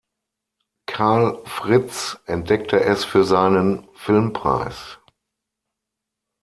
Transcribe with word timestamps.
Karl 0.87 1.43
Fritz 1.45 2.17
entdeckte 2.25 2.83
es 2.83 3.05
für 3.05 3.23
seinen 3.23 3.87
Filmpreis. 3.93 4.97